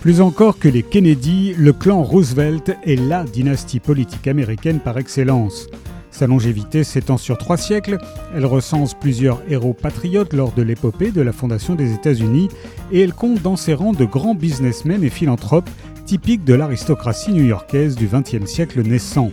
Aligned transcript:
Plus 0.00 0.20
encore 0.20 0.60
que 0.60 0.68
les 0.68 0.84
Kennedy, 0.84 1.54
le 1.58 1.72
clan 1.72 2.04
Roosevelt 2.04 2.76
est 2.84 2.94
la 2.94 3.24
dynastie 3.24 3.80
politique 3.80 4.28
américaine 4.28 4.78
par 4.78 4.96
excellence. 4.96 5.66
Sa 6.12 6.28
longévité 6.28 6.84
s'étend 6.84 7.16
sur 7.16 7.36
trois 7.36 7.56
siècles, 7.56 7.98
elle 8.34 8.46
recense 8.46 8.94
plusieurs 8.94 9.42
héros 9.50 9.74
patriotes 9.74 10.32
lors 10.32 10.52
de 10.52 10.62
l'épopée 10.62 11.10
de 11.10 11.20
la 11.20 11.32
fondation 11.32 11.74
des 11.74 11.92
États-Unis 11.92 12.48
et 12.92 13.00
elle 13.00 13.12
compte 13.12 13.42
dans 13.42 13.56
ses 13.56 13.74
rangs 13.74 13.92
de 13.92 14.04
grands 14.04 14.36
businessmen 14.36 15.02
et 15.02 15.10
philanthropes 15.10 15.68
typiques 16.06 16.44
de 16.44 16.54
l'aristocratie 16.54 17.32
new-yorkaise 17.32 17.96
du 17.96 18.06
XXe 18.06 18.48
siècle 18.48 18.82
naissant. 18.82 19.32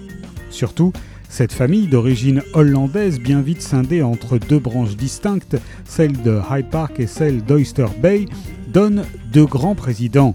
Surtout, 0.50 0.94
cette 1.30 1.54
famille 1.54 1.88
d'origine 1.88 2.42
hollandaise 2.54 3.20
bien 3.20 3.42
vite 3.42 3.62
scindée 3.62 4.02
entre 4.02 4.40
deux 4.40 4.60
branches 4.60 4.96
distinctes, 4.96 5.58
celle 5.86 6.22
de 6.24 6.40
Hyde 6.50 6.70
Park 6.72 7.00
et 7.00 7.08
celle 7.08 7.44
d'Oyster 7.44 7.88
Bay, 8.02 8.26
donne 8.68 9.06
deux 9.32 9.46
grands 9.46 9.76
présidents. 9.76 10.34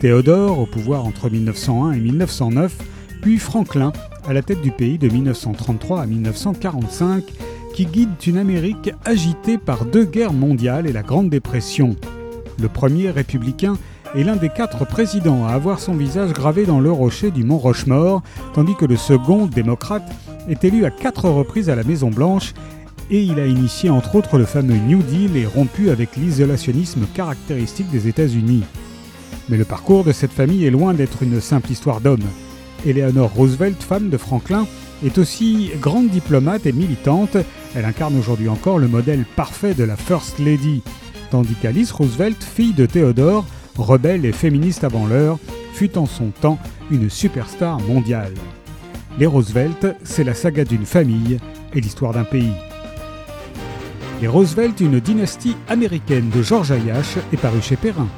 Théodore 0.00 0.58
au 0.58 0.64
pouvoir 0.64 1.04
entre 1.04 1.28
1901 1.28 1.92
et 1.92 2.00
1909, 2.00 2.74
puis 3.20 3.36
Franklin 3.36 3.92
à 4.26 4.32
la 4.32 4.40
tête 4.40 4.62
du 4.62 4.70
pays 4.70 4.96
de 4.96 5.10
1933 5.10 6.00
à 6.00 6.06
1945, 6.06 7.22
qui 7.74 7.84
guide 7.84 8.08
une 8.26 8.38
Amérique 8.38 8.92
agitée 9.04 9.58
par 9.58 9.84
deux 9.84 10.06
guerres 10.06 10.32
mondiales 10.32 10.86
et 10.86 10.92
la 10.92 11.02
Grande 11.02 11.28
Dépression. 11.28 11.96
Le 12.58 12.68
premier 12.68 13.10
républicain 13.10 13.76
est 14.14 14.24
l'un 14.24 14.36
des 14.36 14.48
quatre 14.48 14.86
présidents 14.86 15.46
à 15.46 15.50
avoir 15.50 15.78
son 15.80 15.92
visage 15.92 16.32
gravé 16.32 16.64
dans 16.64 16.80
le 16.80 16.90
rocher 16.90 17.30
du 17.30 17.44
mont 17.44 17.58
Rochemort, 17.58 18.22
tandis 18.54 18.76
que 18.76 18.86
le 18.86 18.96
second, 18.96 19.44
démocrate, 19.48 20.10
est 20.48 20.64
élu 20.64 20.86
à 20.86 20.90
quatre 20.90 21.28
reprises 21.28 21.68
à 21.68 21.76
la 21.76 21.84
Maison-Blanche 21.84 22.54
et 23.10 23.22
il 23.22 23.38
a 23.38 23.44
initié 23.44 23.90
entre 23.90 24.16
autres 24.16 24.38
le 24.38 24.46
fameux 24.46 24.78
New 24.78 25.02
Deal 25.02 25.36
et 25.36 25.44
rompu 25.44 25.90
avec 25.90 26.16
l'isolationnisme 26.16 27.06
caractéristique 27.12 27.90
des 27.90 28.08
États-Unis. 28.08 28.64
Mais 29.50 29.56
le 29.56 29.64
parcours 29.64 30.04
de 30.04 30.12
cette 30.12 30.30
famille 30.30 30.64
est 30.64 30.70
loin 30.70 30.94
d'être 30.94 31.24
une 31.24 31.40
simple 31.40 31.72
histoire 31.72 32.00
d'homme. 32.00 32.22
Eleanor 32.86 33.30
Roosevelt, 33.34 33.82
femme 33.82 34.08
de 34.08 34.16
Franklin, 34.16 34.66
est 35.04 35.18
aussi 35.18 35.72
grande 35.80 36.08
diplomate 36.08 36.66
et 36.66 36.72
militante. 36.72 37.36
Elle 37.74 37.84
incarne 37.84 38.16
aujourd'hui 38.16 38.48
encore 38.48 38.78
le 38.78 38.86
modèle 38.86 39.24
parfait 39.34 39.74
de 39.74 39.82
la 39.82 39.96
First 39.96 40.38
Lady. 40.38 40.82
Tandis 41.30 41.56
qu'Alice 41.60 41.90
Roosevelt, 41.90 42.42
fille 42.42 42.74
de 42.74 42.86
Théodore, 42.86 43.44
rebelle 43.76 44.24
et 44.24 44.32
féministe 44.32 44.84
avant 44.84 45.06
l'heure, 45.06 45.38
fut 45.72 45.98
en 45.98 46.06
son 46.06 46.28
temps 46.28 46.58
une 46.92 47.10
superstar 47.10 47.80
mondiale. 47.80 48.34
Les 49.18 49.26
Roosevelt, 49.26 49.96
c'est 50.04 50.24
la 50.24 50.34
saga 50.34 50.64
d'une 50.64 50.86
famille 50.86 51.38
et 51.74 51.80
l'histoire 51.80 52.12
d'un 52.12 52.24
pays. 52.24 52.52
Les 54.22 54.28
Roosevelt, 54.28 54.80
une 54.80 55.00
dynastie 55.00 55.56
américaine 55.68 56.30
de 56.30 56.42
George 56.42 56.70
Ayash, 56.70 57.16
est 57.32 57.36
paru 57.36 57.60
chez 57.60 57.76
Perrin. 57.76 58.08